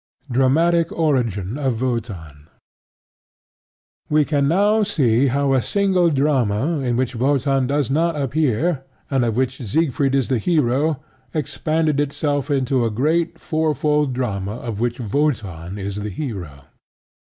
[0.31, 2.47] DRAMATIC ORIGIN OF WOTAN
[4.09, 9.23] We can now see how a single drama in which Wotan does not appear, and
[9.23, 10.99] of which Siegfried is the hero,
[11.35, 16.63] expanded itself into a great fourfold drama of which Wotan is the hero.